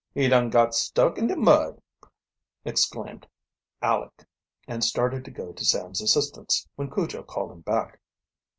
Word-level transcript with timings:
"He 0.15 0.27
dun 0.27 0.49
got 0.49 0.73
stuck 0.73 1.19
in 1.19 1.27
de 1.27 1.35
mud!" 1.35 1.79
exclaimed 2.65 3.27
Aleck, 3.83 4.25
and 4.67 4.83
started 4.83 5.23
to 5.25 5.29
go 5.29 5.51
to 5.51 5.63
Sam's 5.63 6.01
assistance, 6.01 6.67
when 6.75 6.89
Cujo 6.89 7.21
called 7.21 7.51
him 7.51 7.61
back. 7.61 7.99